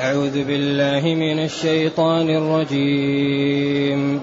[0.00, 4.20] أعوذ بالله من الشيطان الرجيم.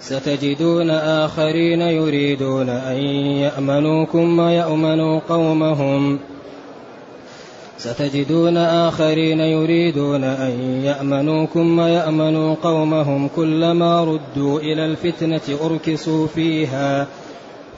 [0.00, 2.96] ستجدون آخرين يريدون أن
[3.44, 6.18] يأمنوكم ويأمنوا قومهم.
[7.78, 17.06] ستجدون آخرين يريدون أن يأمنوكم ويأمنوا قومهم كلما ردوا إلى الفتنة أركسوا فيها.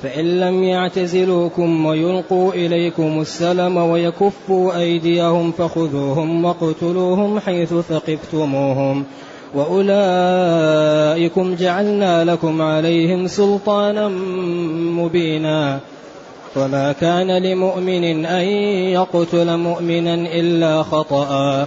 [0.05, 9.05] فإن لم يعتزلوكم ويلقوا إليكم السلم ويكفوا أيديهم فخذوهم واقتلوهم حيث ثقفتموهم
[9.55, 9.95] وأولئكم
[11.55, 14.09] جعلنا لكم عليهم سلطانا
[14.99, 15.81] مبينا
[16.57, 18.45] وما كان لمؤمن أن
[18.93, 21.67] يقتل مؤمنا إلا خطأ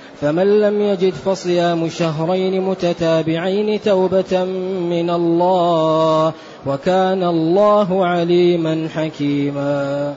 [0.21, 4.45] فمن لم يجد فصيام شهرين متتابعين توبة
[4.89, 6.33] من الله
[6.65, 10.15] وكان الله عليما حكيما.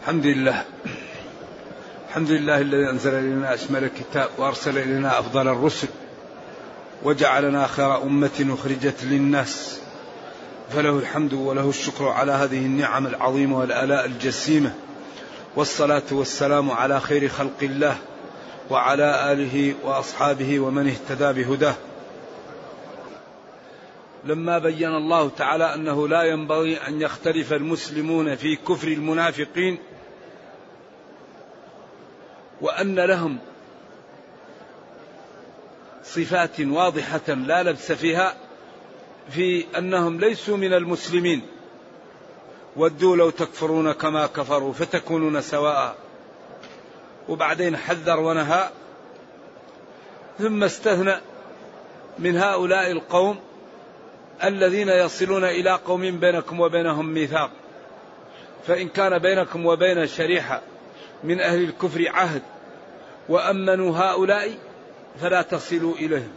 [0.00, 0.64] الحمد لله.
[2.08, 5.88] الحمد لله الذي أنزل إلينا أشمل الكتاب وأرسل إلينا أفضل الرسل
[7.04, 9.78] وجعلنا خير أمة أخرجت للناس.
[10.70, 14.72] فله الحمد وله الشكر على هذه النعم العظيمة والآلاء الجسيمة.
[15.56, 17.96] والصلاة والسلام على خير خلق الله
[18.70, 21.74] وعلى آله وأصحابه ومن اهتدى بهداه.
[24.24, 29.78] لما بين الله تعالى أنه لا ينبغي أن يختلف المسلمون في كفر المنافقين
[32.60, 33.38] وأن لهم
[36.04, 38.34] صفات واضحة لا لبس فيها
[39.30, 41.42] في أنهم ليسوا من المسلمين.
[42.76, 45.96] ودوا لو تكفرون كما كفروا فتكونون سواء.
[47.28, 48.68] وبعدين حذر ونهى.
[50.38, 51.14] ثم استثنى
[52.18, 53.38] من هؤلاء القوم
[54.44, 57.50] الذين يصلون إلى قوم بينكم وبينهم ميثاق.
[58.66, 60.62] فإن كان بينكم وبين شريحة
[61.24, 62.42] من أهل الكفر عهد
[63.28, 64.58] وأمنوا هؤلاء
[65.20, 66.32] فلا تصلوا إليهم.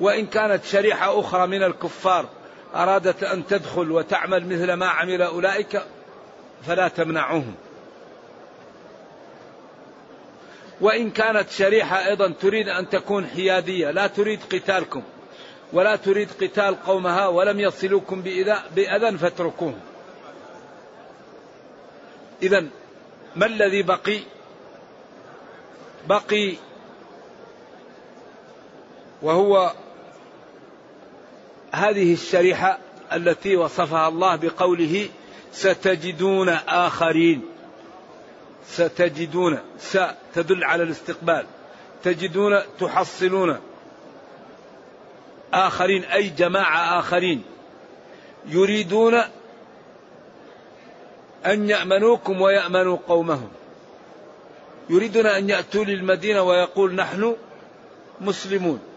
[0.00, 2.26] وإن كانت شريحة أخرى من الكفار
[2.74, 5.82] أرادت أن تدخل وتعمل مثل ما عمل أولئك
[6.66, 7.54] فلا تمنعوهم
[10.80, 15.02] وإن كانت شريحة أيضا تريد أن تكون حيادية لا تريد قتالكم
[15.72, 18.22] ولا تريد قتال قومها ولم يصلوكم
[18.74, 19.80] بأذى فاتركوهم.
[22.42, 22.64] إذا
[23.36, 24.20] ما الذي بقي؟
[26.08, 26.54] بقي
[29.22, 29.72] وهو
[31.74, 32.78] هذه الشريحة
[33.12, 35.08] التي وصفها الله بقوله
[35.52, 37.42] ستجدون آخرين.
[38.66, 39.58] ستجدون.
[39.78, 39.98] س
[40.34, 41.46] تدل على الاستقبال.
[42.04, 43.56] تجدون تحصلون.
[45.52, 47.42] آخرين أي جماعة آخرين.
[48.48, 49.14] يريدون
[51.46, 53.48] أن يأمنوكم ويأمنوا قومهم.
[54.90, 57.36] يريدون أن يأتوا للمدينة ويقول نحن
[58.20, 58.93] مسلمون.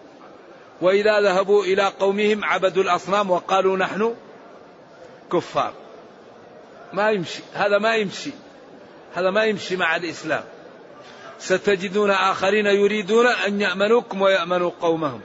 [0.82, 4.16] وإذا ذهبوا إلى قومهم عبدوا الأصنام وقالوا نحن
[5.34, 5.74] كفار.
[6.94, 7.44] ما يمشي.
[7.54, 8.32] هذا ما يمشي.
[9.16, 10.44] هذا ما يمشي مع الإسلام.
[11.40, 15.22] ستجدون آخرين يريدون أن يأمنوكم ويأمنوا قومهم.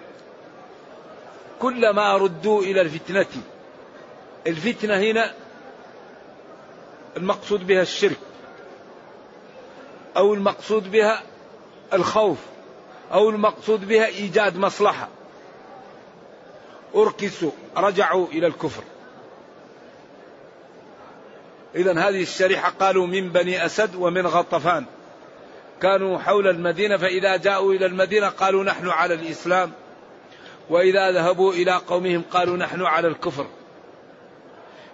[1.60, 3.42] كلما ردوا إلى الفتنة.
[4.46, 5.34] الفتنة هنا
[7.16, 8.18] المقصود بها الشرك.
[10.16, 11.22] أو المقصود بها
[11.92, 12.38] الخوف.
[13.12, 15.08] أو المقصود بها إيجاد مصلحة.
[16.94, 18.82] أركسوا رجعوا إلى الكفر.
[21.74, 24.84] إذا هذه الشريحة قالوا من بني أسد ومن غطفان.
[25.82, 29.72] كانوا حول المدينة فإذا جاءوا إلى المدينة قالوا نحن على الإسلام.
[30.70, 33.46] وإذا ذهبوا إلى قومهم قالوا نحن على الكفر.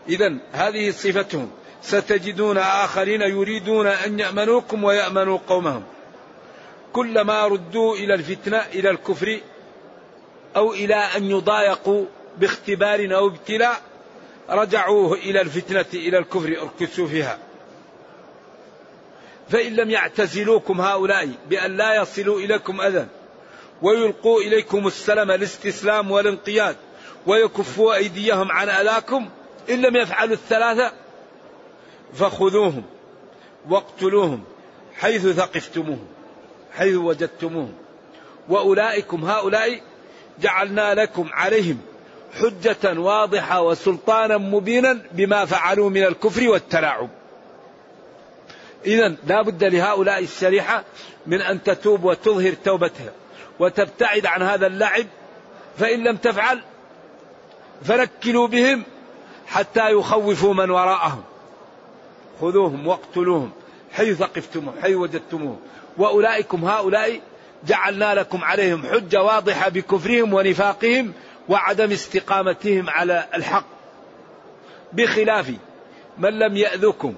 [0.08, 1.50] إذا هذه صفتهم.
[1.82, 5.82] ستجدون آخرين يريدون أن يأمنوكم ويأمنوا قومهم.
[6.92, 9.40] كلما ردوا إلى الفتنة إلى الكفر
[10.56, 12.04] أو إلى أن يضايقوا
[12.38, 13.82] باختبار أو ابتلاء
[14.50, 17.38] رجعوا إلى الفتنة إلى الكفر اركسوا فيها.
[19.48, 23.06] فإن لم يعتزلوكم هؤلاء بأن لا يصلوا إليكم أذى
[23.82, 26.76] ويلقوا إليكم السلم الاستسلام والانقياد
[27.26, 29.28] ويكفوا أيديهم عن أذاكم
[29.70, 30.92] إن لم يفعلوا الثلاثة
[32.14, 32.82] فخذوهم
[33.68, 34.44] واقتلوهم
[34.94, 36.06] حيث ثقفتموهم
[36.72, 37.74] حيث وجدتموهم.
[38.48, 39.80] وأولئكم هؤلاء
[40.40, 41.78] جعلنا لكم عليهم
[42.32, 47.08] حجة واضحة وسلطانا مبينا بما فعلوا من الكفر والتلاعب.
[48.86, 50.84] إذا لا بد لهؤلاء الشريحة
[51.26, 53.12] من أن تتوب وتظهر توبتها
[53.58, 55.06] وتبتعد عن هذا اللعب
[55.78, 56.60] فإن لم تفعل
[57.84, 58.82] فنكلوا بهم
[59.46, 61.22] حتى يخوفوا من وراءهم.
[62.40, 63.50] خذوهم واقتلوهم
[63.92, 65.60] حيث ثقفتموهم حيث وجدتموهم.
[65.96, 67.20] وأولئكم هؤلاء
[67.66, 71.12] جعلنا لكم عليهم حجة واضحة بكفرهم ونفاقهم
[71.48, 73.64] وعدم استقامتهم على الحق
[74.92, 75.52] بخلاف
[76.18, 77.14] من لم يأذكم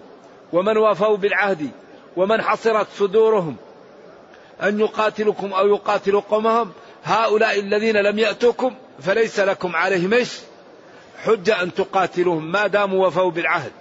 [0.53, 1.71] ومن وافوا بالعهد
[2.17, 3.57] ومن حصرت صدورهم
[4.63, 6.73] أن يقاتلكم أو يقاتلوا قومهم
[7.05, 10.39] هؤلاء الذين لم يأتوكم فليس لكم عليهم إيش؟
[11.25, 13.73] حجة أن تقاتلوهم ما داموا وفوا بالعهد.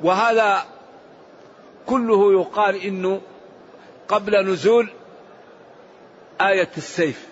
[0.00, 0.64] وهذا
[1.86, 3.20] كله يقال إنه
[4.08, 4.90] قبل نزول
[6.40, 7.26] آية السيف.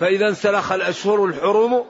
[0.00, 1.84] فإذا انسلخ الأشهر الحرم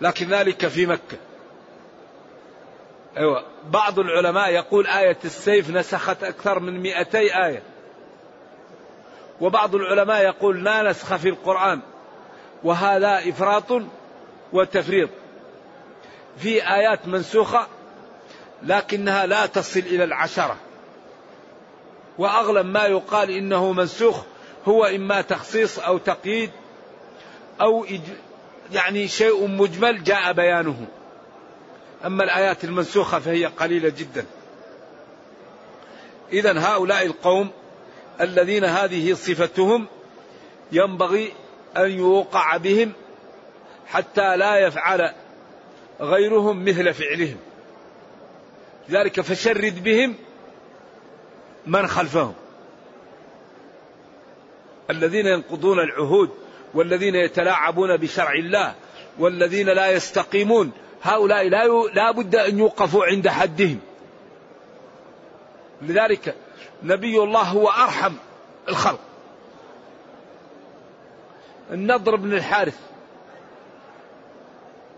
[0.00, 1.16] لكن ذلك في مكة.
[3.16, 7.62] أيوة بعض العلماء يقول آية السيف نسخت أكثر من مئتي آية
[9.40, 11.80] وبعض العلماء يقول لا نسخ في القرآن
[12.64, 13.82] وهذا إفراط
[14.52, 15.10] وتفريط
[16.38, 17.66] في آيات منسوخة
[18.62, 20.56] لكنها لا تصل إلى العشرة
[22.18, 24.22] وأغلب ما يقال إنه منسوخ
[24.68, 26.50] هو إما تخصيص أو تقييد
[27.60, 27.86] أو
[28.72, 30.86] يعني شيء مجمل جاء بيانه.
[32.04, 34.26] أما الآيات المنسوخة فهي قليلة جدا.
[36.32, 37.50] إذا هؤلاء القوم
[38.20, 39.86] الذين هذه صفتهم
[40.72, 41.32] ينبغي
[41.76, 42.92] أن يوقع بهم
[43.86, 45.12] حتى لا يفعل
[46.00, 47.36] غيرهم مثل فعلهم.
[48.90, 50.14] ذلك فشرد بهم
[51.68, 52.34] من خلفهم؟
[54.90, 56.30] الذين ينقضون العهود
[56.74, 58.74] والذين يتلاعبون بشرع الله
[59.18, 60.72] والذين لا يستقيمون.
[61.02, 61.48] هؤلاء
[61.94, 63.80] لا بد أن يوقفوا عند حدهم.
[65.82, 66.34] لذلك
[66.82, 68.14] نبي الله هو أرحم
[68.68, 69.00] الخلق.
[71.70, 72.78] النضر بن الحارث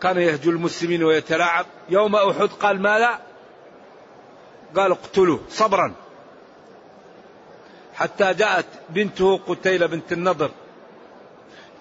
[0.01, 1.67] كان يهجو المسلمين ويتلاعب.
[1.89, 3.21] يوم أحد قال ماذا؟
[4.77, 5.95] قال اقتلوه صبرا.
[8.01, 10.51] حتى جاءت بنته قتيلة بنت النضر.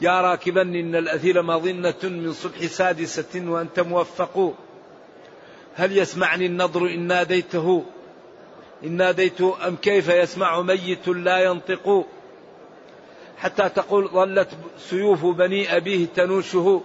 [0.02, 4.54] يا راكبا إن الأثير مظنة من صبح سادسة وأنت موفق.
[5.76, 7.86] هل يسمعني النضر إن ناديته؟
[8.84, 12.06] إن ناديته أم كيف يسمع ميت لا ينطق؟
[13.38, 14.50] حتى تقول ظلت
[14.80, 16.82] سيوف بني أبيه تنوشه.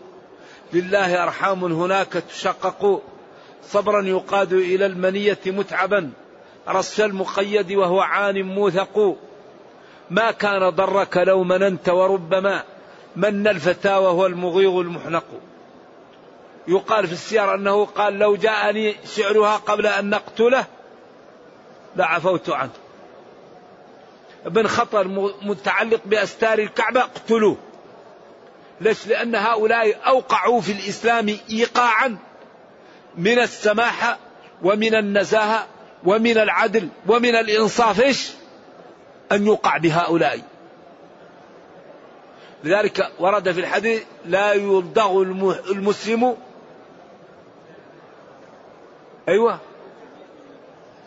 [0.73, 3.03] لله أرحام هناك تشقق.
[3.63, 6.11] صبرا يقاد إلى المنية متعبا.
[6.69, 9.17] رص المقيد وهو عان موثق.
[10.11, 12.63] ما كان ضرك لو مننت وربما
[13.17, 15.25] من الفتى وهو المغيظ المحنق.
[16.69, 20.65] يقال في السير أنه قال لو جاءني شعرها قبل أن نقتله
[21.97, 22.71] لعفوت عنه.
[24.47, 27.57] ابن خطر متعلق بأستار الكعبة اقتلوه.
[28.81, 32.17] ليش؟ لأن هؤلاء أوقعوا في الإسلام إيقاعا
[33.19, 34.19] من السماحة
[34.63, 35.67] ومن النزاهة
[36.05, 38.31] ومن العدل ومن الإنصاف إيش؟
[39.33, 40.41] أن يوقع بهؤلاء.
[42.65, 45.23] لذلك ورد في الحديث لا يلدغ
[45.71, 46.37] المسلم
[49.29, 49.59] أيوة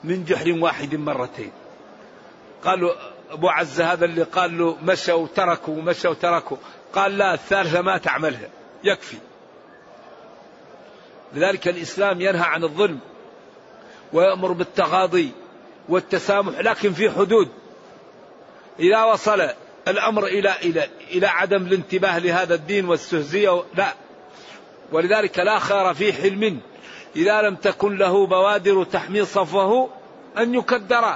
[0.04, 1.52] من جحر واحد مرتين.
[2.64, 2.94] قالوا
[3.32, 6.58] أبو عزة هذا اللي قال له مشى وتركوا ومشى وتركوا
[6.94, 8.50] قال لا الثالثة ما تعملها
[8.84, 9.18] يكفي.
[11.34, 13.00] لذلك الإسلام ينهى عن الظلم.
[14.14, 15.32] ويأمر بالتغاضي
[15.90, 17.50] والتسامح لكن في حدود.
[18.80, 19.50] إذا وصل
[19.88, 23.94] الأمر إلى إلى إلى عدم الانتباه لهذا الدين والسهزية لا.
[24.92, 26.60] ولذلك لا خير في حلم
[27.16, 29.90] إذا لم تكن له بوادر تحمي صفوه
[30.38, 31.16] أن يكدر.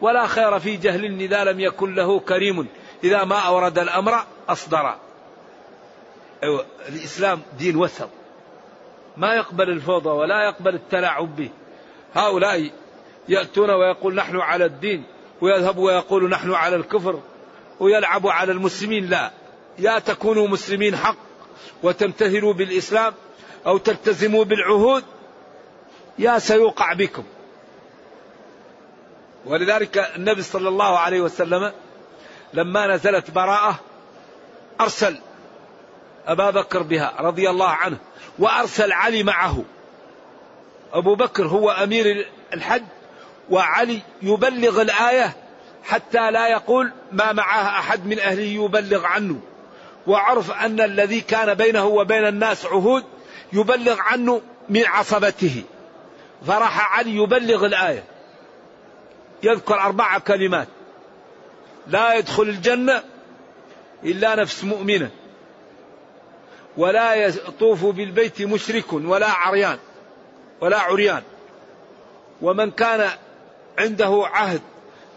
[0.00, 2.66] ولا خير في جهل إذا لم يكن له كريم.
[3.04, 4.94] إذا ما أورد الأمر أصدر.
[6.42, 8.08] أيوة الإسلام دين وسط
[9.16, 11.50] ما يقبل الفوضى ولا يقبل التلاعب به.
[12.14, 12.70] هؤلاء
[13.28, 15.04] يأتون ويقول نحن على الدين
[15.40, 17.20] ويذهب ويقول نحن على الكفر
[17.80, 19.06] ويلعب على المسلمين.
[19.06, 19.30] لا
[19.78, 21.16] يا تكونوا مسلمين حق
[21.82, 23.14] وتمتثلوا بالإسلام
[23.66, 25.04] أو تلتزموا بالعهود
[26.18, 27.24] يا سيوقع بكم.
[29.46, 31.72] ولذلك النبي صلى الله عليه وسلم
[32.54, 33.80] لما نزلت براءة
[34.80, 35.18] أرسل
[36.26, 37.98] أبا بكر بها رضي الله عنه
[38.38, 39.64] وأرسل علي معه.
[40.92, 42.82] أبو بكر هو أمير الحج
[43.50, 45.36] وعلي يبلغ الآية
[45.84, 49.40] حتى لا يقول ما معه أحد من أهله يبلغ عنه.
[50.06, 53.04] وعرف أن الذي كان بينه وبين الناس عهود
[53.52, 55.62] يبلغ عنه من عصبته.
[56.46, 58.04] فراح علي يبلغ الآية.
[59.42, 60.68] يذكر أربع كلمات.
[61.86, 63.02] لا يدخل الجنة
[64.04, 65.10] إلا نفس مؤمنة.
[66.76, 69.78] ولا يطوف بالبيت مشرك ولا عريان.
[70.60, 71.22] ولا عريان.
[72.42, 73.10] ومن كان
[73.78, 74.60] عنده عهد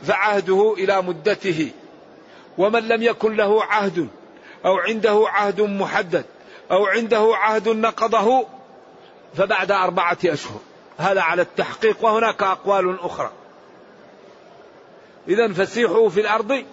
[0.04, 1.72] فعهده إلى مدته.
[2.58, 4.08] ومن لم يكن له عهد
[4.66, 6.26] أو عنده عهد محدد
[6.72, 8.46] أو عنده عهد نقضه
[9.38, 10.60] فبعد أربعة أشهر.
[10.98, 13.32] هذا على التحقيق وهناك أقوال أخرى.
[15.28, 16.64] إذا فسيحوا في الأرض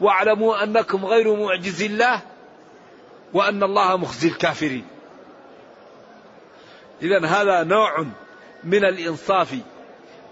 [0.00, 2.20] واعلموا أنكم غير معجز الله
[3.32, 4.86] وأن الله مخزي الكافرين.
[7.02, 8.06] إذا هذا نوع
[8.64, 9.54] من الإنصاف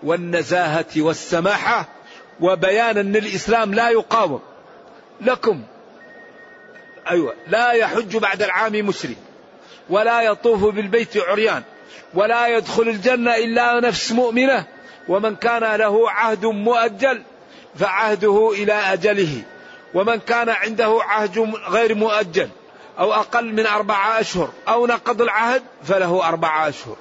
[0.02, 1.88] والنزاهة والسماحة
[2.40, 4.40] وبيان أن الإسلام لا يقاوم.
[5.21, 5.62] لكم
[7.11, 9.16] أيوة لا يحج بعد العام مشرك
[9.90, 11.62] ولا يطوف بالبيت عريان
[12.14, 14.66] ولا يدخل الجنة إلا نفس مؤمنة
[15.09, 17.23] ومن كان له عهد مؤجل
[17.76, 19.42] فعهده إلى أجله
[19.95, 21.38] ومن كان عنده عهد
[21.69, 22.49] غير مؤجل.
[22.99, 26.97] أو أقل من أربعة أشهر أو نقض العهد فله أربعة أشهر.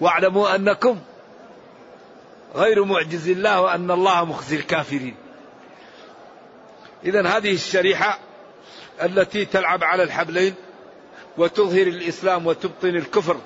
[0.00, 0.98] واعلموا أنكم
[2.54, 5.16] غير معجز الله وأن الله مخزي الكافرين.
[7.04, 8.18] إذا هذه الشريحة
[9.02, 10.54] التي تلعب على الحبلين
[11.38, 13.36] وتظهر الإسلام وتبطن الكفر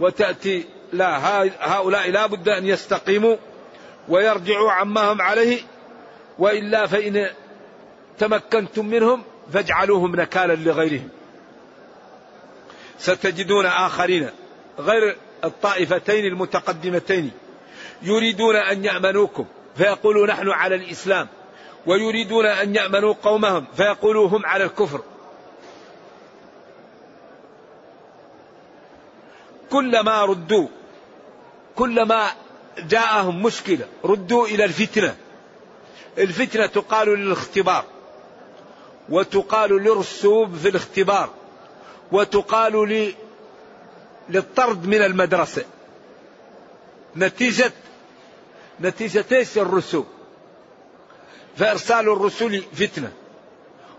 [0.00, 1.18] وتأتي لا
[1.60, 3.36] هؤلاء لا بد أن يستقيموا
[4.08, 5.62] ويرجعوا عما هم عليه
[6.38, 7.30] وإلا فإن
[8.20, 9.22] تمكنتم منهم
[9.52, 11.08] فاجعلوهم نكالا لغيرهم.
[12.98, 14.30] ستجدون آخرين
[14.78, 17.30] غير الطائفتين المتقدمتين
[18.02, 19.46] يريدون أن يأمنوكم
[19.76, 21.28] فيقولوا نحن على الإسلام
[21.86, 25.00] ويريدون أن يأمنوا قومهم فيقولوا هم على الكفر.
[29.70, 30.68] كلما ردوا
[31.76, 32.30] كلما
[32.78, 35.16] جاءهم مشكلة ردوا إلى الفتنة.
[36.18, 37.84] الفتنة تقال للاختبار.
[39.10, 41.30] وتقال للرسوب في الاختبار
[42.12, 43.12] وتقال
[44.28, 45.64] للطرد من المدرسة.
[47.16, 47.72] نتيجة
[48.80, 50.06] نتيجة إيش الرسوب؟
[51.56, 53.12] فإرسال الرسل فتنة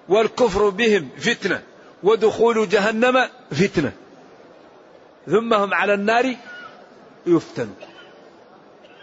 [0.09, 1.63] والكفر بهم فتنة
[2.03, 3.93] ودخول جهنم فتنة.
[5.27, 6.35] ثم هم على النار
[7.25, 7.75] يفتنون.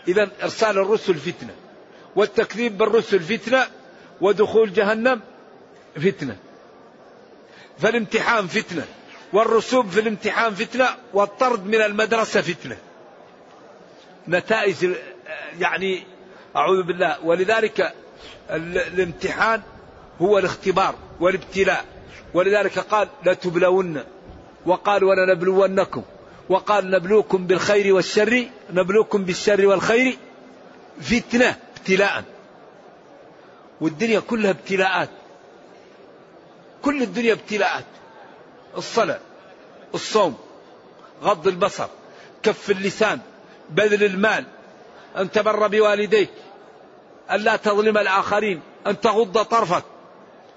[0.08, 1.54] إذا إرسال الرسل فتنة
[2.16, 3.66] والتكذيب بالرسل فتنة
[4.20, 5.20] ودخول جهنم
[5.98, 6.36] فتنة.
[7.78, 8.84] فالامتحان فتنة.
[9.32, 12.76] والرسوب في الامتحان فتنة والطرد من المدرسة فتنة.
[14.28, 14.94] نتائج
[15.58, 16.02] يعني
[16.56, 17.24] أعوذ بالله.
[17.24, 17.92] ولذلك
[18.50, 19.62] الامتحان
[20.20, 21.84] هو الاختبار والابتلاء.
[22.34, 24.04] ولذلك قال لتبلون
[24.66, 26.02] وقال ولنبلونكم
[26.48, 30.18] وقال نبلوكم بالخير والشر نبلوكم بالشر والخير
[31.00, 32.24] فتنة ابتلاء.
[33.80, 35.08] والدنيا كلها ابتلاءات.
[36.82, 37.85] كل الدنيا ابتلاءات.
[38.76, 39.20] الصلاة
[39.94, 40.38] الصوم
[41.23, 41.87] غض البصر
[42.42, 43.20] كف اللسان
[43.70, 44.44] بذل المال
[45.16, 46.30] أن تبر بوالديك
[47.32, 49.85] ألا تظلم الآخرين أن تغض طرفك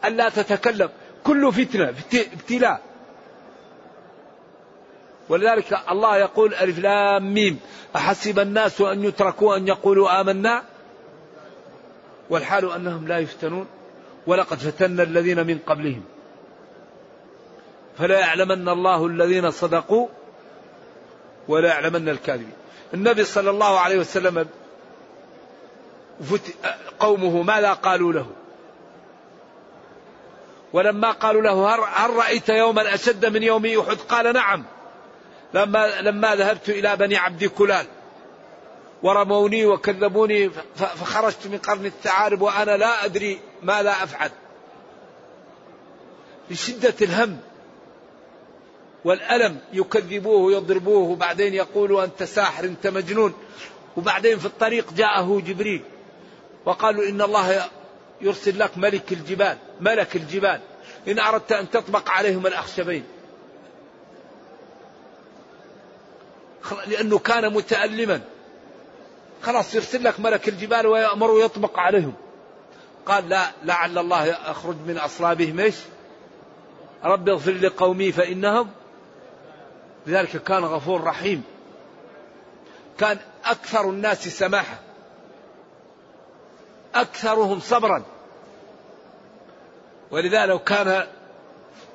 [0.06, 0.90] ألا تتكلم.
[1.24, 2.82] كله فتنة ابتلاء.
[5.30, 7.60] ولذلك الله يقول ألف لام ميم
[7.96, 10.64] أحسب الناس أن يتركوا أن يقولوا آمنا؟
[12.30, 13.68] والحال أنهم لا يفتنون.
[14.28, 16.04] ولقد فتنا الذين من قبلهم.
[17.98, 20.08] فلا يعلمن الله الذين صدقوا
[21.48, 22.54] ولا يعلمن الكاذبين.
[22.94, 24.48] النبي صلى الله عليه وسلم
[27.00, 28.28] قومه ماذا قالوا له؟
[30.74, 34.64] ولما قالوا له هل رأيت يوما أشد من يوم أحد؟ قال نعم.
[35.54, 37.86] لما, لما ذهبت إلى بني عبد كلال.
[39.04, 44.32] ورموني وكذبوني فخرجت من قرن الثعالب وأنا لا أدري ماذا أفعل.
[46.50, 47.38] لشدة الهم
[49.06, 53.34] والألم يكذبوه ويضربوه وبعدين يقولوا أنت ساحر أنت مجنون.
[53.98, 55.84] وبعدين في الطريق جاءه جبريل
[56.66, 57.66] وقالوا إن الله
[58.22, 60.62] يرسل لك ملك الجبال ملك الجبال.
[61.08, 63.04] إن أردت أن تطبق عليهم الأخشبين.
[66.88, 68.22] لأنه كان متألما.
[69.42, 72.14] خلاص يرسل لك ملك الجبال ويأمر يطبق عليهم.
[73.06, 75.76] قال لا لعل الله يخرج من أصلابهم إيش؟
[77.04, 78.70] رب اغفر لقومي فإنهم
[80.08, 81.44] لذلك كان غفور رحيم.
[82.98, 84.80] كان أكثر الناس سماحة.
[86.96, 88.04] أكثرهم صبرا.
[90.12, 91.08] ولذا لو كان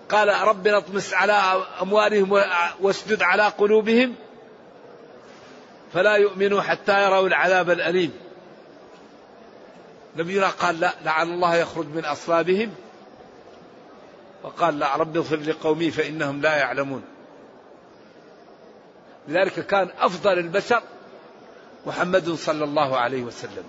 [0.09, 2.43] قال ربنا اطمس على أموالهم
[2.81, 4.15] واسجد على قلوبهم
[5.97, 8.13] فلا يؤمنوا حتى يروا العذاب الأليم.
[10.17, 12.75] نبينا قال لا لعل الله يخرج من أصلابهم.
[14.43, 17.03] وقال لا رب اغفر لقومي فإنهم لا يعلمون.
[19.29, 20.83] لذلك كان أفضل البشر
[21.87, 23.65] محمد صلى الله عليه وسلم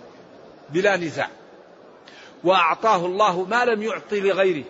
[0.69, 1.29] بلا نزاع.
[2.43, 4.65] وأعطاه الله ما لم يعطي لغيره.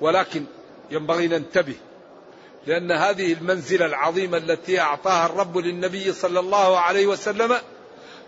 [0.00, 0.44] ولكن
[0.90, 1.76] ينبغي ننتبه
[2.66, 7.56] لأن هذه المنزلة العظيمة التي أعطاها الرب للنبي صلى الله عليه وسلم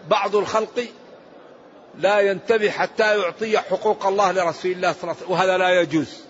[0.09, 0.87] بعض الخلق
[1.99, 6.25] لا ينتبه حتى يعطي حقوق الله لرسول الله صلى الله عليه وسلم وهذا لا يجوز.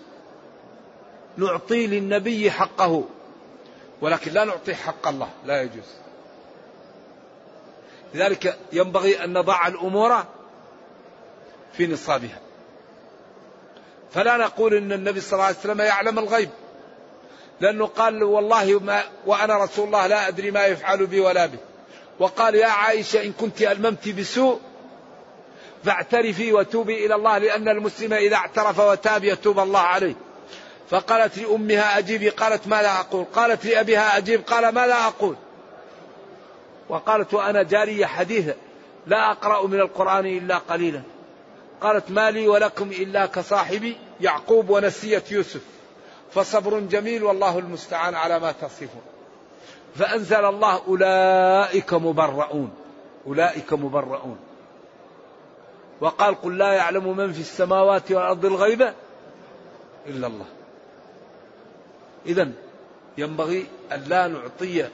[1.37, 3.03] نعطي للنبي حقه
[4.01, 5.93] ولكن لا نعطي حق الله لا يجوز.
[8.13, 10.23] لذلك ينبغي أن نضع الأمور
[11.73, 12.39] في نصابها.
[14.11, 16.49] فلا نقول إن النبي صلى الله عليه وسلم يعلم الغيب.
[17.61, 21.59] لأنه قال والله ما وأنا رسول الله لا أدري ما يفعل بي ولا به
[22.19, 24.59] وقال يا عائشة إن كنت ألممت بسوء
[25.83, 30.15] فاعترفي وتوبي إلى الله لأن المسلم إذا اعترف وتاب يتوب الله عليه.
[30.89, 35.35] فقالت لأمها أجيبي قالت ماذا أقول؟ قالت لأبيها أجيب قال ماذا أقول؟
[36.89, 38.55] وقالت وأنا جارية حديثة
[39.07, 41.01] لا أقرأ من القرآن إلا قليلا.
[41.81, 45.61] قالت ما لي ولكم إلا كصاحب يعقوب ونسية يوسف.
[46.31, 49.01] فصبر جميل والله المستعان على ما تصفون.
[49.95, 52.71] فأنزل الله أولئك مبرؤون.
[53.27, 54.37] أولئك مبرؤون.
[56.01, 58.81] وقال قل لا يعلم من في السماوات والأرض الغيب
[60.07, 60.45] إلا الله.
[62.25, 62.51] إذا
[63.17, 64.87] ينبغي أن لا نعطي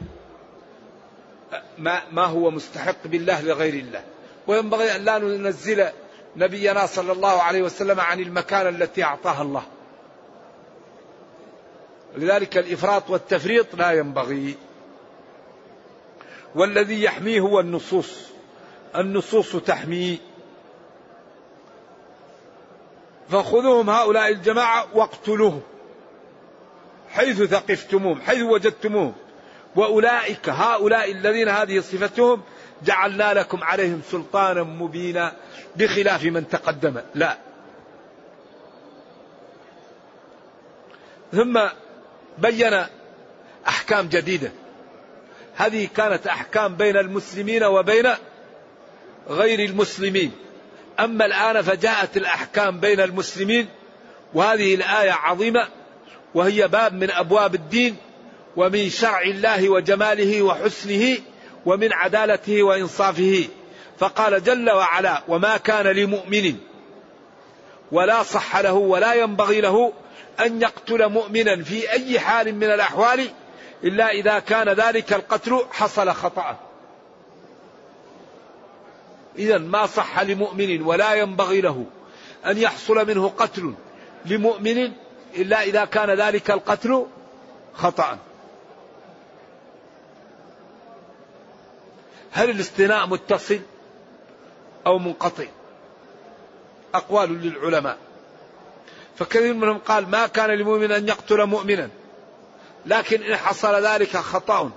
[1.78, 4.04] ما, ما هو مستحق بالله لغير الله.
[4.48, 5.86] وينبغي أن لا ننزل
[6.36, 9.64] نبينا صلى الله عليه وسلم عن المكانة التي أعطاها الله.
[12.18, 14.56] لذلك الإفراط والتفريط لا ينبغي.
[16.56, 18.26] والذي يحميه هو النصوص.
[18.96, 20.18] النصوص تحميه
[23.30, 25.62] فخذوهم هؤلاء الجماعة واقتلوهم
[27.10, 29.14] حيث ثقفتموهم حيث وجدتموهم.
[29.76, 32.42] وأولئك هؤلاء الذين هذه صفتهم
[32.84, 35.34] جعلنا لكم عليهم سلطانا مبينا
[35.76, 37.02] بخلاف من تقدم.
[37.16, 37.38] لا.
[41.32, 41.60] ثم
[42.38, 42.86] بين
[43.68, 44.52] أحكام جديدة.
[45.56, 48.10] هذه كانت أحكام بين المسلمين وبين
[49.30, 50.32] غير المسلمين.
[51.00, 53.68] أما الآن فجاءت الأحكام بين المسلمين
[54.34, 55.68] وهذه الآية عظيمة
[56.36, 57.96] وهي باب من أبواب الدين
[58.56, 61.18] ومن شرع الله وجماله وحسنه
[61.66, 63.48] ومن عدالته وإنصافه.
[63.98, 66.56] فقال جل وعلا وما كان لمؤمن
[67.92, 69.94] ولا صح له ولا ينبغي له
[70.40, 73.30] أن يقتل مؤمنا في أي حال من الأحوال
[73.84, 76.60] إلا إذا كان ذلك القتل حصل خطأ.
[79.38, 81.86] اذا ما صح لمؤمن ولا ينبغي له
[82.46, 83.74] أن يحصل منه قتل
[84.26, 84.92] لمؤمن
[85.36, 87.06] إلا إذا كان ذلك القتل
[87.74, 88.18] خطأ.
[92.32, 93.60] هل الاستناء متصل
[94.88, 95.46] أو منقطع
[96.94, 98.05] أقوال للعلماء
[99.18, 101.90] فكثير منهم قال ما كان لمؤمن أن يقتل مؤمنا.
[102.86, 104.72] لكن إن حصل ذلك خطأ.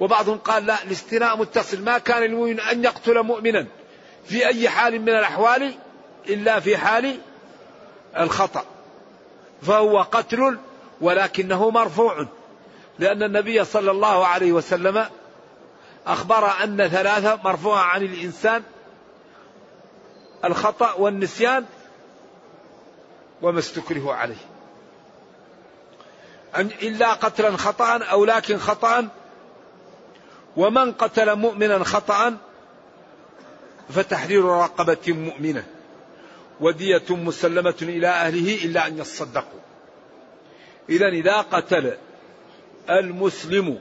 [0.00, 1.82] وبعضهم قال لا الاستناء متصل.
[1.82, 3.66] ما كان للمؤمن أن يقتل مؤمنا.
[4.26, 5.74] في أي حال من الأحوال؟
[6.28, 7.18] إلا في حال
[8.18, 8.64] الخطأ.
[9.62, 10.58] فهو قتل
[11.00, 12.26] ولكنه مرفوع.
[12.98, 15.06] لأن النبي صلى الله عليه وسلم
[16.06, 18.62] أخبر أن ثلاثة مرفوعة عن الإنسان
[20.44, 21.66] الخطأ والنسيان.
[23.42, 24.46] وما استكره عليه.
[26.56, 29.08] أن إلا قتلا خطأ أو لكن خطأ
[30.56, 32.36] ومن قتل مؤمنا خطأ
[33.88, 35.64] فتحرير رقبة مؤمنة
[36.60, 39.60] ودية مسلمة إلى أهله إلا أن يصدقوا.
[40.88, 41.96] إذا إذا قتل
[42.90, 43.78] المسلم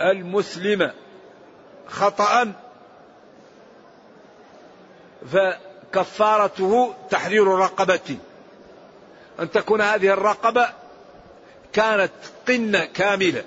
[0.00, 0.92] المسلم
[1.88, 2.52] خطأ
[5.32, 8.16] فكفارته تحرير رقبة.
[9.40, 10.68] أن تكون هذه الرقبة
[11.72, 12.12] كانت
[12.48, 13.44] قنة كاملة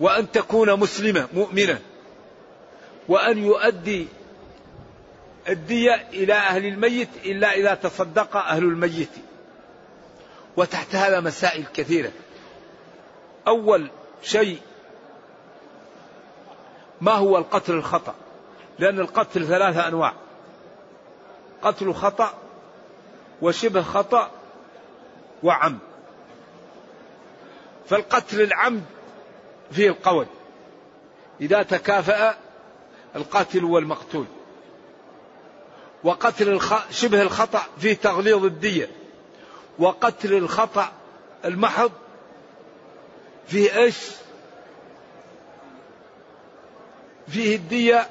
[0.00, 1.80] وأن تكون مسلمة مؤمنة
[3.08, 4.08] وأن يؤدي
[5.48, 9.10] الدية إلى أهل الميت إلا إذا تصدق أهل الميت.
[10.56, 12.10] وتحت هذا مسائل كثيرة.
[13.46, 13.90] أول
[14.22, 14.58] شيء
[17.00, 18.14] ما هو القتل الخطأ؟
[18.78, 20.14] لأن القتل ثلاثة أنواع.
[21.62, 22.34] قتل خطأ
[23.42, 24.30] وشبه خطأ
[25.42, 25.78] وعمد
[27.88, 28.84] فالقتل العمد
[29.72, 30.26] فيه القول.
[31.40, 32.36] إذا تكافأ
[33.16, 34.26] القاتل والمقتول
[36.04, 36.90] وقتل الخ...
[36.90, 38.90] شبه الخطأ فيه تغليظ الدية.
[39.78, 40.92] وقتل الخطأ
[41.44, 41.92] المحض
[43.46, 43.96] فيه إيش؟
[47.28, 48.08] فيه الدية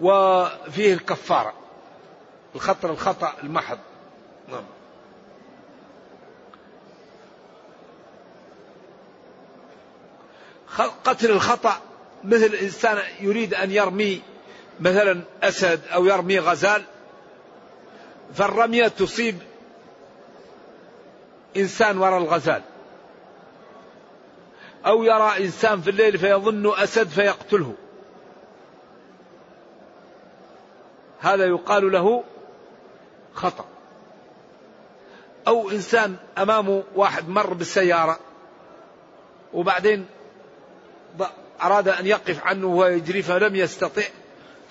[0.00, 1.54] وفيه الكفارة.
[2.54, 3.78] الخطر الخطأ المحض.
[4.48, 4.64] نعم.
[11.04, 11.80] قتل الخطأ.
[12.24, 14.22] مثل إنسان يريد أن يرمي
[14.80, 16.82] مثلا أسد أو يرمي غزال
[18.34, 19.38] فالرمية تصيب
[21.56, 22.62] إنسان وراء الغزال.
[24.86, 27.74] أو يرى إنسان في الليل فيظن أسد فيقتله.
[31.20, 32.24] هذا يقال له
[33.34, 33.64] خطأ.
[35.48, 38.18] أو إنسان أمامه واحد مر بالسيارة
[39.52, 40.06] وبعدين
[41.62, 44.02] أراد أن يقف عنه ويجري فلم يستطع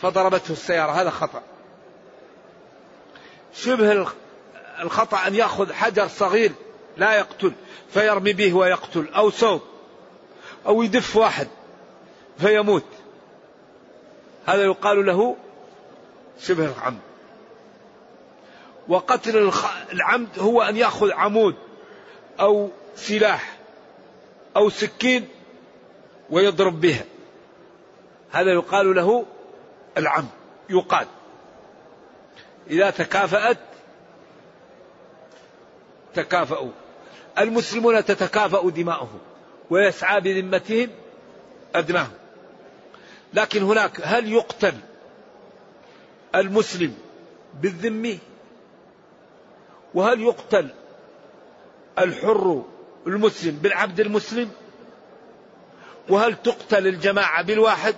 [0.02, 0.92] فضربته السيارة.
[0.92, 1.42] هذا خطأ.
[3.54, 4.08] شبه
[4.82, 6.52] الخطأ أن يأخذ حجر صغير
[6.98, 7.52] لا يقتل
[7.90, 9.64] فيرمي به ويقتل أو صوت
[10.66, 11.48] أو يدف واحد
[12.40, 12.86] فيموت.
[14.46, 15.36] هذا يقال له
[16.40, 17.00] شبه العمد.
[18.88, 19.52] وقتل
[19.94, 21.56] العمد هو أن يأخذ عمود
[22.40, 23.58] أو سلاح
[24.56, 25.28] أو سكين
[26.30, 27.04] ويضرب بها.
[28.32, 29.26] هذا يقال له
[29.98, 30.30] العمد
[30.70, 31.08] يقال.
[32.70, 33.58] إذا تكافأت
[36.14, 36.72] تكافأوا.
[37.40, 39.20] المسلمون تتكافأ دماؤهم
[39.70, 40.90] ويسعى بذمتهم
[41.76, 42.12] أدناهم
[43.34, 44.74] لكن هناك هل يقتل
[46.36, 46.94] المسلم
[47.62, 48.20] بالذمي
[49.94, 50.70] وهل يقتل
[52.00, 52.64] الحر
[53.08, 54.52] المسلم بالعبد المسلم؟
[56.10, 57.96] وهل تقتل الجماعة بالواحد؟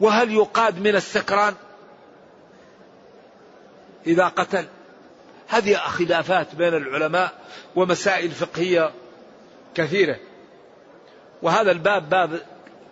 [0.00, 1.54] وهل يقاد من السكران؟
[4.06, 4.66] إذا قتل.
[5.48, 7.32] هذه خلافات بين العلماء
[7.76, 8.92] ومسائل فقهية
[9.74, 10.16] كثيرة.
[11.42, 12.40] وهذا الباب باب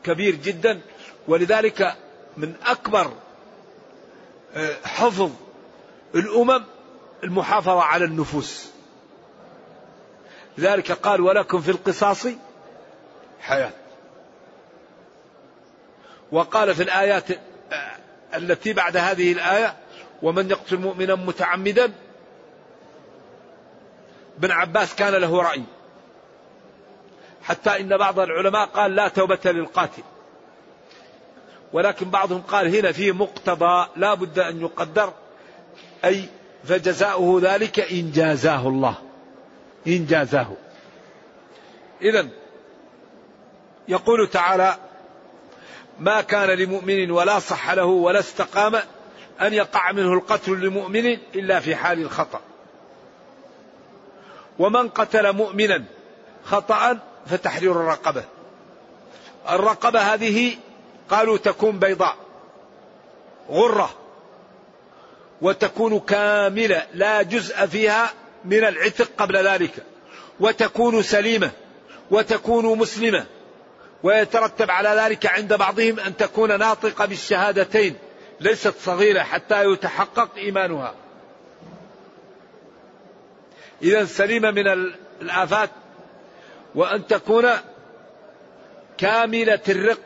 [0.04, 0.80] كبير جدا.
[1.28, 1.96] ولذلك
[2.36, 3.12] من أكبر
[4.56, 5.30] آه، حفظ
[6.14, 6.64] الأمم
[7.24, 8.68] المحافظة على النفوس.
[10.58, 12.26] لذلك قال ولكم في القصاص
[13.44, 13.70] حياة.
[16.32, 17.96] وقال في الآيات آه،
[18.34, 19.74] التي بعد هذه الآية
[20.22, 21.92] ومن يقتل مؤمنا متعمدا
[24.38, 25.62] ابن عباس كان له رأي.
[27.42, 30.02] حتى إن بعض العلماء قال لا توبة للقاتل.
[31.72, 35.12] ولكن بعضهم قال هنا في مقتضى لا بد أن يقدر
[36.04, 36.28] أي
[36.64, 38.94] فجزاؤه ذلك إن جازاه الله.
[39.86, 40.52] إن جازاه.
[42.02, 42.28] إذا
[43.88, 44.76] يقول تعالى
[45.98, 48.74] ما كان لمؤمن ولا صح له ولا استقام
[49.40, 52.40] أن يقع منه القتل لمؤمن إلا في حال الخطأ.
[54.58, 55.84] ومن قتل مؤمنا
[56.44, 58.24] خطأ فتحرير الرقبة.
[59.50, 60.56] الرقبة هذه
[61.10, 62.16] قالوا تكون بيضاء
[63.50, 63.90] غرة
[65.42, 68.10] وتكون كاملة لا جزء فيها
[68.44, 69.74] من العتق قبل ذلك
[70.40, 71.50] وتكون سليمة
[72.10, 73.26] وتكون مسلمة
[74.04, 77.96] ويترتب على ذلك عند بعضهم أن تكون ناطقة بالشهادتين
[78.40, 80.94] ليست صغيرة حتى يتحقق إيمانها.
[83.82, 84.68] إذا سليمة من
[85.22, 85.70] الآفات
[86.74, 87.50] وأن تكون
[88.98, 90.00] كاملة الرق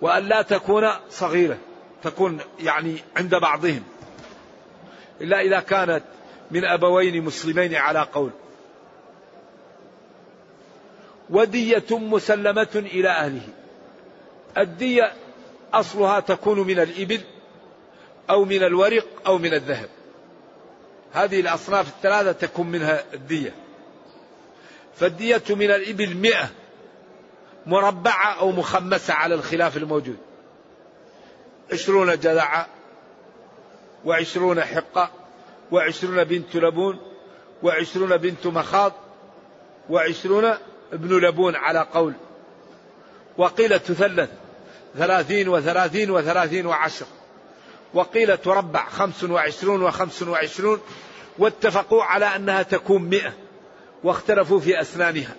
[0.00, 1.58] وأن لا تكون صغيرة
[2.02, 3.82] تكون يعني عند بعضهم.
[5.20, 6.02] إلا إذا كانت
[6.50, 8.30] من أبوين مسلمين على قول.
[11.30, 13.48] ودية مسلمة إلى أهله.
[14.58, 15.12] الدية
[15.74, 17.20] أصلها تكون من الإبل
[18.30, 19.88] أو من الورق أو من الذهب.
[21.12, 23.54] هذه الأصناف الثلاثة تكون منها الدية.
[24.96, 26.50] فالدية من الإبل مئة
[27.66, 30.16] مربعة أو مخمسة على الخلاف الموجود.
[31.72, 32.66] عشرون جذعة
[34.04, 35.10] وعشرون حقة
[35.72, 36.98] وعشرون بنت لبون
[37.62, 38.92] وعشرون بنت مخاض
[39.90, 40.54] وعشرون
[40.92, 42.14] ابن لبون على قول
[43.38, 44.30] وقيل تثلث
[44.98, 47.06] ثلاثين وثلاثين وثلاثين وعشر
[47.94, 50.80] وقيل تربع خمس وعشرون وخمس وعشرون
[51.38, 53.32] واتفقوا على أنها تكون مئة
[54.04, 55.34] واختلفوا في أسنانها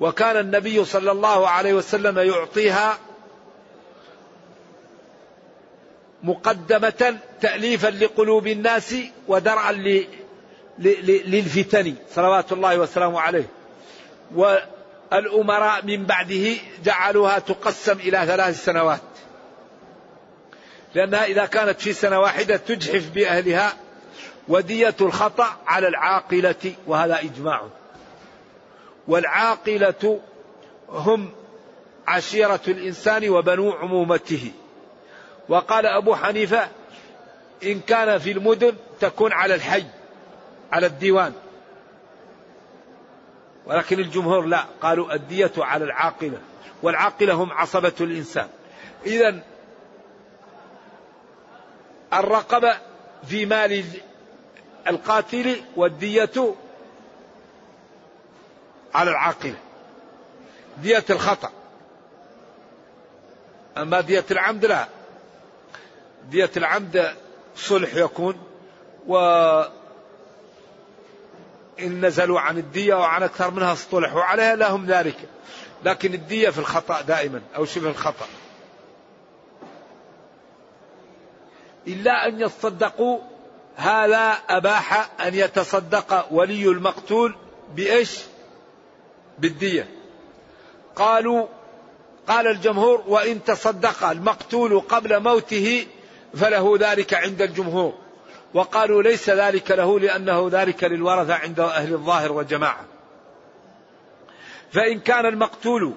[0.00, 2.98] وكان النبي صلى الله عليه وسلم يعطيها
[6.22, 8.94] مقدمة تأليفا لقلوب الناس
[9.28, 9.72] ودرعا
[10.78, 13.48] للفتن صلوات الله وسلامه عليه.
[14.34, 19.00] والأمراء من بعده جعلوها تقسم إلى ثلاث سنوات.
[20.94, 23.72] لأنها إذا كانت في سنة واحدة تجحف بأهلها
[24.48, 27.62] ودية الخطأ على العاقلة وهذا إجماع.
[29.08, 30.20] والعاقلة
[30.88, 31.30] هم
[32.06, 34.52] عشيرة الإنسان وبنو عمومته.
[35.48, 36.68] وقال أبو حنيفة
[37.64, 39.84] إن كان في المدن تكون على الحي.
[40.72, 41.32] على الديوان.
[43.66, 46.38] ولكن الجمهور لا قالوا الدية على العاقلة
[46.82, 48.48] والعاقلة هم عصبة الإنسان.
[49.06, 49.42] إذا
[52.12, 52.76] الرقبة
[53.26, 53.84] في مال
[54.86, 56.54] القاتل والدية
[58.94, 59.58] على العاقلة.
[60.82, 61.50] دية الخطأ.
[63.76, 64.88] أما دية العمد لا.
[66.30, 67.16] دية العمد
[67.56, 68.36] صلح يكون
[69.06, 69.16] و
[71.80, 75.16] إن نزلوا عن الدية وعن أكثر منها اصطلحوا عليها لهم ذلك.
[75.84, 78.26] لكن الدية في الخطأ دائما أو شبه الخطأ؟
[81.86, 83.18] إلا أن يتصدقوا
[83.76, 87.34] هذا أباح أن يتصدق ولي المقتول
[87.74, 88.20] بإيش؟
[89.38, 89.88] بالدية.
[90.96, 91.46] قالوا
[92.28, 95.86] قال الجمهور وإن تصدق المقتول قبل موته
[96.34, 98.05] فله ذلك عند الجمهور.
[98.56, 102.84] وقالوا ليس ذلك له لأنه ذلك للورثة عند أهل الظاهر والجماعة.
[104.72, 105.92] فإن كان المقتول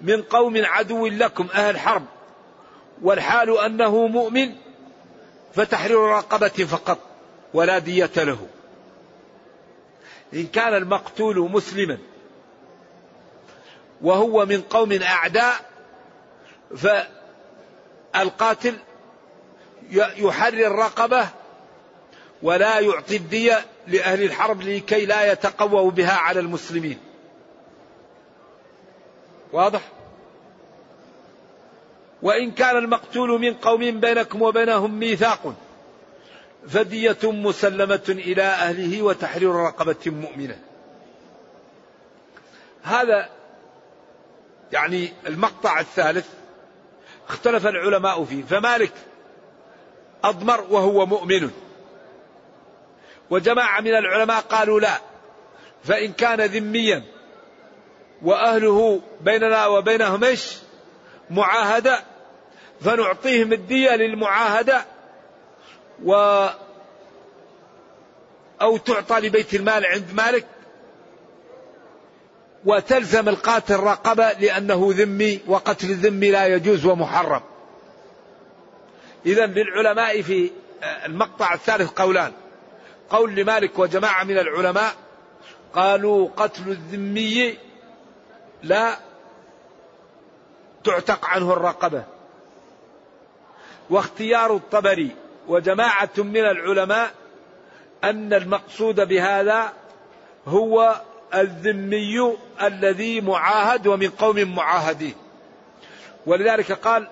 [0.00, 2.04] من قوم عدو لكم أهل حرب
[3.02, 4.54] والحال أنه مؤمن
[5.54, 6.98] فتحرير رقبة فقط
[7.54, 8.46] ولا دية له.
[10.34, 11.98] إن كان المقتول مسلما
[14.02, 15.54] وهو من قوم أعداء
[18.14, 18.76] فالقاتل
[19.92, 21.28] يحرر رقبة
[22.44, 26.98] ولا يعطي الدية لأهل الحرب لكي لا يتقووا بها على المسلمين.
[29.52, 29.80] واضح؟
[32.22, 35.54] وإن كان المقتول من قوم بينكم وبينهم ميثاق
[36.68, 40.58] فدية مسلمة إلى أهله وتحرير رقبة مؤمنة.
[42.82, 43.28] هذا
[44.72, 46.28] يعني المقطع الثالث
[47.28, 48.92] اختلف العلماء فيه فمالك
[50.24, 51.50] أضمر وهو مؤمن.
[53.34, 54.98] وجماعة من العلماء قالوا لا.
[55.84, 57.02] فإن كان ذميا
[58.22, 60.58] وأهله بيننا وبينهم إيش؟
[61.30, 62.00] معاهدة
[62.80, 64.84] فنعطيهم الدية للمعاهدة
[66.04, 66.14] و
[68.62, 70.46] أو تعطى لبيت المال عند مالك
[72.64, 77.40] وتلزم القاتل رقبة لأنه ذمي وقتل الذمي لا يجوز ومحرم.
[79.26, 80.50] إذا للعلماء في
[81.06, 82.32] المقطع الثالث قولان
[83.10, 84.94] قول لمالك وجماعة من العلماء
[85.74, 87.58] قالوا قتل الذمي
[88.62, 88.96] لا
[90.84, 92.04] تعتق عنه الرقبة.
[93.90, 95.10] واختيار الطبري
[95.48, 97.10] وجماعة من العلماء
[98.04, 99.72] أن المقصود بهذا
[100.46, 101.00] هو
[101.34, 105.14] الذمي الذي معاهد ومن قوم معاهدين.
[106.26, 107.08] ولذلك قال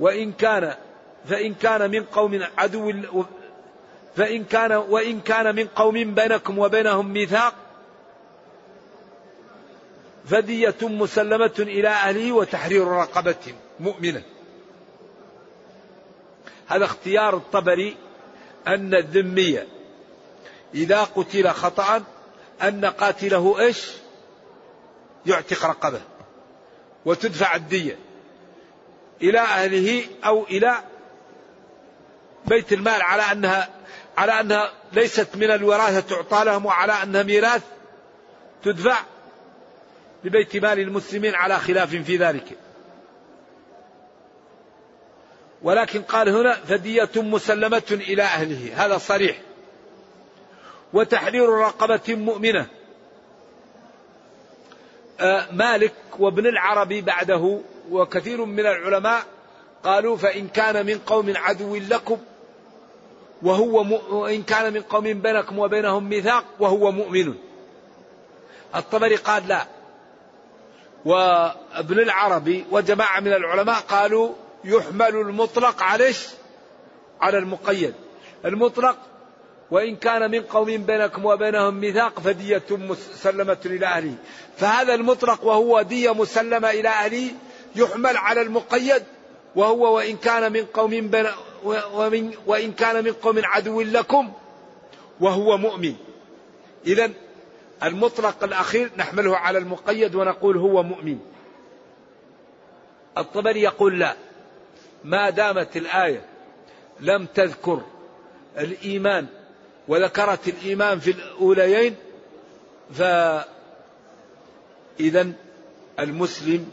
[0.00, 0.74] وإن كان
[1.28, 2.92] فإن كان من قوم عدو
[4.18, 7.54] فإن كان وإن كان من قوم بينكم وبينهم ميثاق
[10.26, 14.22] فدية مسلمة إلى أهله وتحرير رقبة مؤمنة.
[16.66, 17.96] هذا اختيار الطبري
[18.66, 19.66] أن الذمية
[20.74, 22.02] إذا قتل خطأ
[22.62, 23.90] أن قاتله إيش؟
[25.26, 26.00] يعتق رقبة
[27.04, 27.98] وتدفع الدية
[29.22, 30.74] إلى أهله أو إلى
[32.46, 33.68] بيت المال على أنها
[34.18, 37.62] على أنها ليست من الوراثة تعطى لهم وعلى أنها ميراث
[38.64, 38.96] تدفع
[40.24, 42.58] لبيت مال المسلمين على خلاف في ذلك.
[45.62, 48.84] ولكن قال هنا فدية مسلمة إلى أهله.
[48.84, 49.40] هذا صريح.
[50.92, 52.66] وتحرير رقبة مؤمنة.
[55.20, 59.24] آه مالك وابن العربي بعده وكثير من العلماء
[59.84, 62.18] قالوا فإن كان من قوم عدو لكم
[63.42, 67.34] وهو وإن كان من قوم بينكم وبينهم ميثاق وهو مؤمن.
[68.74, 69.66] الطبري قال لا.
[71.04, 74.32] وابن العربي وجماعة من العلماء قالوا
[74.64, 76.12] يحمل المطلق على
[77.20, 77.94] على المقيد.
[78.44, 78.96] المطلق
[79.70, 84.14] وإن كان من قوم بينكم وبينهم ميثاق فدية مسلمة إلى أهله.
[84.56, 87.30] فهذا المطلق وهو دية مسلمة إلى أهله
[87.76, 89.02] يحمل على المقيد.
[89.56, 91.26] وهو وإن كان من قوم بين
[91.92, 94.32] ومن وإن كان من قوم عدو لكم
[95.20, 95.94] وهو مؤمن.
[96.86, 97.10] إذا
[97.82, 101.18] المطلق الأخير نحمله على المقيد ونقول هو مؤمن.
[103.18, 104.16] الطبري يقول لا.
[105.04, 106.24] ما دامت الآية
[107.00, 107.82] لم تذكر
[108.58, 109.26] الإيمان
[109.88, 111.94] وذكرت الإيمان في الأوليين
[112.94, 113.44] فإذا
[115.98, 116.70] المسلم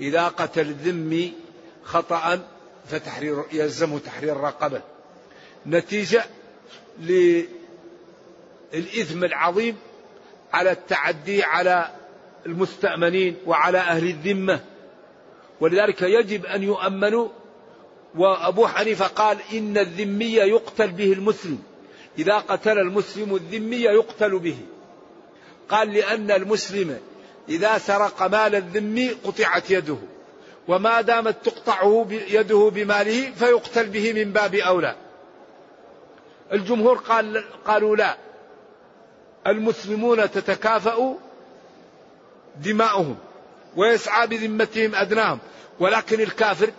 [0.00, 1.32] إذا قتل الذمي
[1.84, 2.40] خطأ
[2.90, 4.82] فتحرير يلزمه تحرير الرقبة
[5.66, 6.24] نتيجة
[7.00, 7.44] للإثم
[9.24, 9.76] العظيم
[10.52, 11.90] على التعدي على
[12.46, 14.60] المستأمنين وعلى أهل الذمة.
[15.60, 17.28] ولذلك يجب أن يؤمنوا.
[18.14, 21.62] وأبو حنيفة قال إن الذمي يقتل به المسلم.
[22.18, 24.56] إذا قتل المسلم الذمي يقتل به.
[25.68, 27.00] قال لأن المسلم
[27.48, 29.98] إذا سرق مال الذمي قطعت يده.
[30.68, 34.96] وما دامت تقطعه يده بماله فيقتل به من باب أولى.
[36.52, 38.16] الجمهور قال قالوا لا.
[39.46, 41.14] المسلمون تتكافأ
[42.56, 43.16] دماؤهم
[43.76, 45.38] ويسعى بذمتهم أدناهم.
[45.80, 46.70] ولكن الكافر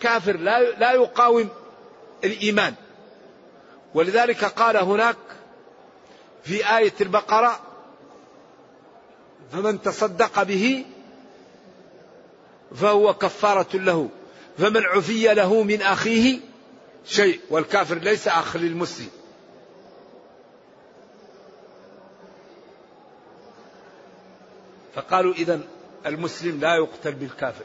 [0.00, 1.48] كافر لا لا يقاوم
[2.24, 2.74] الإيمان.
[3.94, 5.16] ولذلك قال هناك
[6.44, 7.60] في آية البقرة
[9.52, 10.84] فمن تصدق به
[12.74, 14.08] فهو كفارة له
[14.58, 16.40] فمن عفي له من أخيه
[17.06, 19.10] شيء والكافر ليس أخ للمسلم.
[24.94, 25.60] فقالوا إذا
[26.06, 27.64] المسلم لا يقتل بالكافر.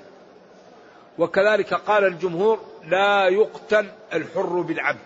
[1.18, 5.00] وكذلك قال الجمهور لا يقتل الحر بالعبد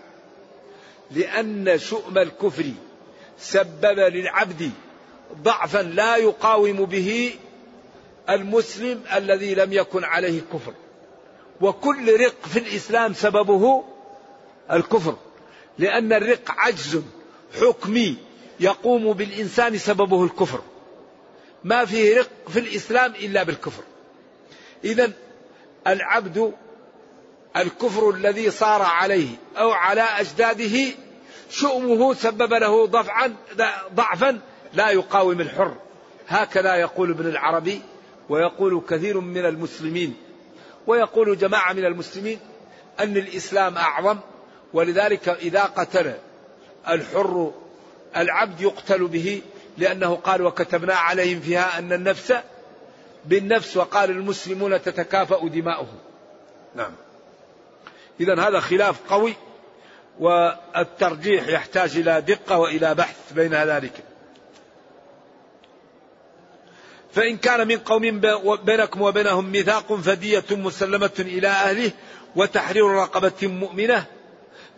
[1.10, 2.64] لأن شؤم الكفر
[3.38, 4.70] سبب للعبد
[5.42, 7.34] ضعفا لا يقاوم به
[8.30, 10.72] المسلم الذي لم يكن عليه كفر
[11.60, 13.84] وكل رق في الإسلام سببه
[14.72, 15.16] الكفر.
[15.78, 17.02] لأن الرق عجز
[17.60, 18.16] حكمي
[18.60, 20.60] يقوم بالإنسان سببه الكفر.
[21.64, 23.82] ما فيه رق في الإسلام إلا بالكفر.
[24.84, 25.12] إذا
[25.86, 26.52] العبد
[27.56, 30.92] الكفر الذي صار عليه أو على أجداده
[31.50, 32.86] شؤمه سبب له
[33.94, 34.40] ضعفا
[34.74, 35.76] لا يقاوم الحر.
[36.28, 37.82] هكذا يقول ابن العربي
[38.30, 40.16] ويقول كثير من المسلمين
[40.86, 42.38] ويقول جماعة من المسلمين
[43.00, 44.18] أن الإسلام أعظم
[44.72, 46.14] ولذلك إذا قتل
[46.88, 47.52] الحر
[48.16, 49.42] العبد يقتل به
[49.78, 52.34] لأنه قال وكتبنا عليهم فيها أن النفس
[53.24, 55.98] بالنفس وقال المسلمون تتكافأ دماؤهم.
[56.74, 56.92] نعم.
[58.20, 59.34] إذا هذا خلاف قوي
[60.20, 64.09] والترجيح يحتاج إلى دقة وإلى بحث بين ذلك.
[67.12, 68.20] فإن كان من قوم
[68.64, 71.90] بينكم وبينهم ميثاق فدية مسلمة إلى أهله
[72.36, 74.04] وتحرير رقبة مؤمنة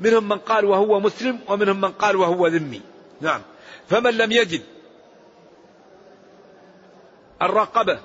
[0.01, 2.81] منهم من قال وهو مسلم ومنهم من قال وهو ذمي.
[3.21, 3.43] نعم.
[3.89, 4.63] فمن لم يجد
[7.43, 8.01] الرقبة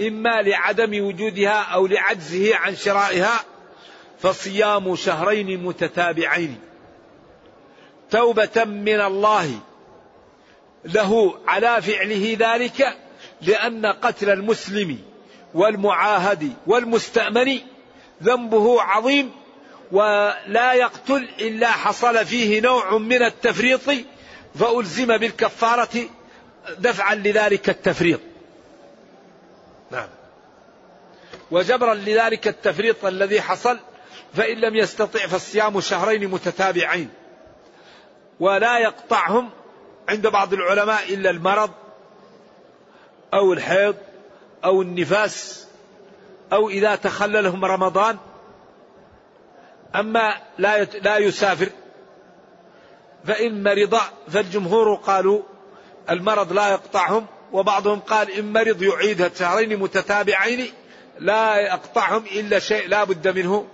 [0.00, 3.44] إما لعدم وجودها أو لعجزه عن شرائها
[4.18, 6.60] فصيام شهرين متتابعين.
[8.10, 9.60] توبة من الله
[10.84, 12.96] له على فعله ذلك
[13.40, 14.98] لأن قتل المسلم
[15.54, 17.58] والمعاهد والمستأمن
[18.22, 19.32] ذنبه عظيم
[19.92, 23.80] ولا يقتل إلا حصل فيه نوع من التفريط
[24.54, 26.08] فألزم بالكفارة
[26.78, 28.20] دفعا لذلك التفريط.
[29.90, 30.08] نعم.
[31.50, 33.78] وجبرا لذلك التفريط الذي حصل
[34.34, 37.08] فإن لم يستطع فالصيام شهرين متتابعين
[38.40, 39.50] ولا يقطعهم
[40.08, 41.70] عند بعض العلماء إلا المرض
[43.34, 43.96] أو الحيض
[44.64, 45.66] أو النفاس
[46.52, 48.18] أو إذا تخللهم رمضان.
[49.94, 51.68] أما لا لا يسافر
[53.24, 53.98] فإن مرض
[54.28, 55.42] فالجمهور قالوا
[56.10, 60.72] المرض لا يقطعهم وبعضهم قال إن مرض يعيدها شهرين متتابعين
[61.18, 63.66] لا يقطعهم إلا شيء لا بد منه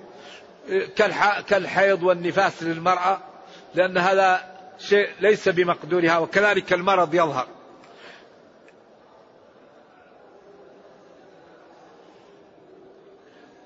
[1.48, 3.18] كالحيض والنفاس للمرأة
[3.74, 7.48] لأن هذا شيء ليس بمقدورها وكذلك المرض يظهر.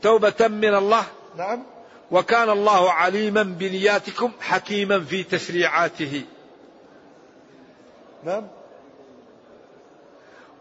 [0.03, 1.05] توبة من الله.
[1.37, 1.65] نعم.
[2.11, 6.25] وكان الله عليما بنياتكم حكيما في تشريعاته.
[8.25, 8.49] نعم.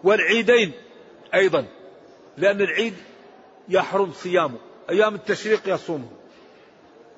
[0.04, 0.72] والعيدين
[1.34, 1.66] أيضا
[2.38, 2.94] لأن العيد
[3.70, 4.58] يحرم صيامه
[4.90, 6.10] أيام التشريق يصومه.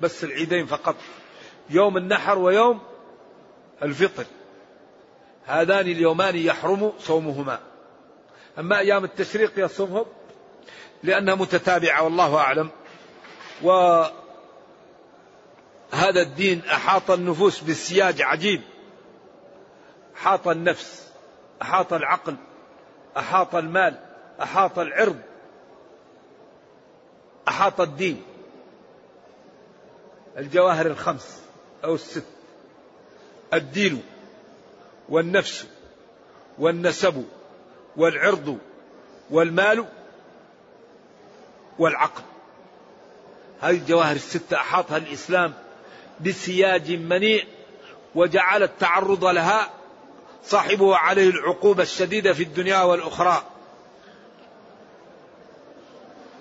[0.00, 0.96] بس العيدين فقط.
[1.70, 2.80] يوم النحر ويوم
[3.82, 4.24] الفطر.
[5.46, 7.60] هذان اليومان يحرم صومهما.
[8.58, 10.06] أما أيام التشريق يصومهم
[11.02, 12.70] لأنها متتابعة والله أعلم.
[13.62, 14.12] وهذا
[16.22, 18.62] الدين أحاط النفوس بالسياج عجيب.
[20.16, 21.08] أحاط النفس
[21.62, 22.36] أحاط العقل
[23.16, 23.98] أحاط المال
[24.42, 25.18] أحاط العرض
[27.48, 28.22] أحاط الدين.
[30.38, 31.42] الجواهر الخمس
[31.84, 32.33] أو الست.
[33.56, 34.02] الدين
[35.08, 35.66] والنفس
[36.58, 37.24] والنسب
[37.96, 38.58] والعرض
[39.30, 39.84] والمال
[41.78, 42.22] والعقل.
[43.60, 45.54] هذه الجواهر الستة أحاطها الإسلام
[46.20, 47.44] بسياج منيع
[48.14, 49.70] وجعل التعرض لها
[50.44, 53.42] صاحبه عليه العقوبة الشديدة في الدنيا والأخرى.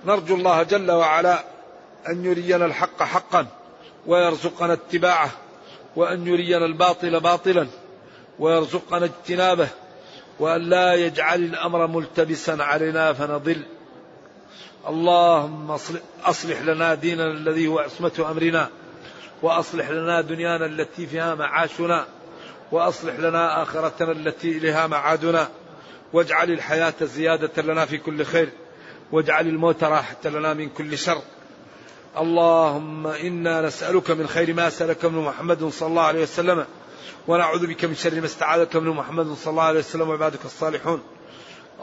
[0.06, 1.44] نرجو الله جل وعلا
[2.08, 3.48] أن يرينا الحق حقا
[4.08, 5.32] ويرزقنا اتباعه.
[5.96, 7.68] وأن يرينا الباطل باطلا
[8.40, 9.68] ويرزقنا اجتنابه
[10.40, 13.64] وأن لا يجعل الأمر ملتبسا علينا فنضل.
[14.88, 15.78] اللهم
[16.26, 18.70] أصلح لنا ديننا الذي هو عصمة أمرنا
[19.42, 22.06] وأصلح لنا دنيانا التي فيها معاشنا
[22.72, 25.48] وأصلح لنا آخرتنا التي إليها معادنا.
[26.14, 28.50] واجعل الحياة زيادة لنا في كل خير
[29.12, 31.22] واجعل الموت راحة لنا من كل شر.
[32.18, 36.66] اللهم إنا نسألك من خير ما سألك من محمد صلى الله عليه وسلم
[37.28, 41.02] ونعوذ بك من شر ما استعاذك من محمد صلى الله عليه وسلم وعبادك الصالحون.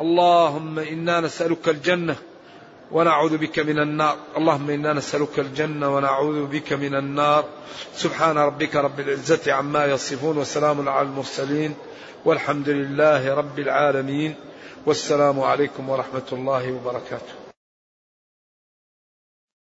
[0.00, 2.16] اللهم إنا نسألك الجنة
[2.92, 4.16] ونعوذ بك من النار.
[4.36, 7.44] اللهم إنا نسألك الجنة ونعوذ بك من النار.
[7.94, 11.74] سبحان ربك رب العزة عما يصفون وسلام على المرسلين.
[12.24, 14.34] والحمد لله رب العالمين.
[14.86, 17.39] والسلام عليكم ورحمة الله وبركاته.